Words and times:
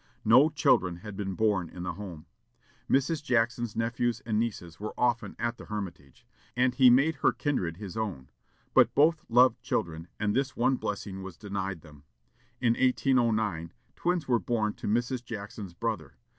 No 0.25 0.49
children 0.49 0.95
had 0.95 1.15
been 1.15 1.35
born 1.35 1.69
in 1.69 1.83
the 1.83 1.93
home. 1.93 2.25
Mrs. 2.89 3.23
Jackson's 3.23 3.75
nephews 3.75 4.19
and 4.25 4.39
nieces 4.39 4.79
were 4.79 4.95
often 4.97 5.35
at 5.37 5.57
the 5.59 5.65
Hermitage, 5.65 6.25
and 6.57 6.73
he 6.73 6.89
made 6.89 7.17
her 7.17 7.31
kindred 7.31 7.77
his 7.77 7.95
own; 7.95 8.29
but 8.73 8.95
both 8.95 9.23
loved 9.29 9.61
children, 9.61 10.07
and 10.19 10.35
this 10.35 10.55
one 10.57 10.77
blessing 10.77 11.21
was 11.21 11.37
denied 11.37 11.81
them. 11.81 12.01
In 12.59 12.73
1809, 12.73 13.73
twins 13.95 14.27
were 14.27 14.39
born 14.39 14.73
to 14.73 14.87
Mrs. 14.87 15.23
Jackson's 15.23 15.75
brother. 15.75 16.15